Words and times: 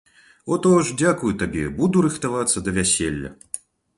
О 0.53 0.55
то 0.63 0.71
ж 0.87 0.95
дзякую 1.01 1.33
табе, 1.41 1.65
буду 1.79 2.03
рыхтавацца 2.07 2.65
да 2.69 2.75
вяселля. 2.81 3.31